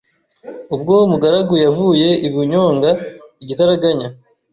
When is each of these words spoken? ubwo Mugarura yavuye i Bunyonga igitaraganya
ubwo 0.75 0.93
Mugarura 1.11 1.55
yavuye 1.65 2.09
i 2.27 2.27
Bunyonga 2.33 2.89
igitaraganya 3.43 4.07